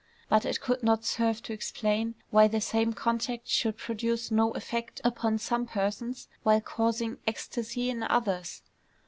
But 0.29 0.45
it 0.45 0.59
could 0.61 0.81
not 0.81 1.05
serve 1.05 1.43
to 1.43 1.53
explain 1.53 2.15
why 2.31 2.47
the 2.47 2.59
same 2.59 2.91
contact 2.91 3.47
should 3.47 3.77
produce 3.77 4.31
no 4.31 4.49
effect 4.53 4.99
upon 5.03 5.37
some 5.37 5.67
persons, 5.67 6.27
while 6.41 6.59
causing 6.61 7.19
ecstasy 7.27 7.91
in 7.91 8.01
others. 8.01 8.63